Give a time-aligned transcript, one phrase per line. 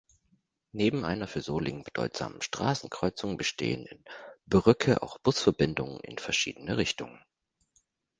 [0.71, 4.03] Neben einer für Solingen bedeutsamen Straßenkreuzung bestehen in
[4.47, 7.23] Brücke auch Busverbindungen in verschiedene Richtungen.